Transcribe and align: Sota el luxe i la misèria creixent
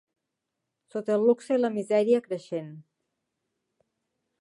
Sota 0.93 1.13
el 1.17 1.27
luxe 1.29 1.59
i 1.59 1.61
la 1.61 1.71
misèria 1.77 2.25
creixent 2.29 2.75